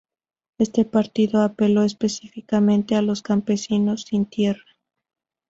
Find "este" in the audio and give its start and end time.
0.57-0.83